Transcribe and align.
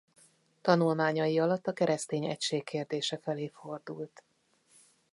Tanulmányai 0.61 1.39
alatt 1.39 1.67
a 1.67 1.73
keresztény 1.73 2.23
egység 2.25 2.63
kérdése 2.63 3.17
felé 3.17 3.47
fordult. 3.47 4.23